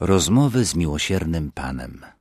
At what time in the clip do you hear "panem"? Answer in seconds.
1.52-2.15